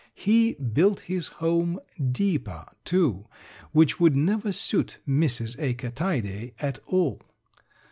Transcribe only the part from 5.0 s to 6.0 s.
Mrs. Acre